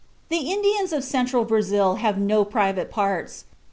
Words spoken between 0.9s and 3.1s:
of Central Brazil have no "private